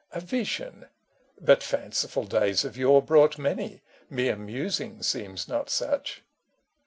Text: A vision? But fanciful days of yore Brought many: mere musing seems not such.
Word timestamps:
A 0.09 0.19
vision? 0.19 0.87
But 1.39 1.61
fanciful 1.61 2.23
days 2.23 2.65
of 2.65 2.75
yore 2.75 3.03
Brought 3.03 3.37
many: 3.37 3.83
mere 4.09 4.35
musing 4.35 5.03
seems 5.03 5.47
not 5.47 5.69
such. 5.69 6.23